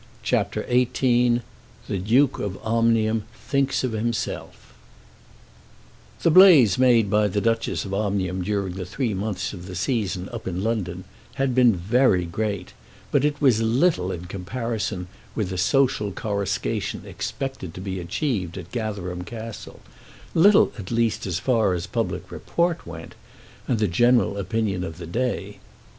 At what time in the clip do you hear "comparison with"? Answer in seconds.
14.25-15.49